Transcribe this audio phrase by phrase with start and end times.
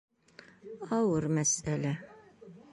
[0.97, 1.95] Ауыр мәсьәлә.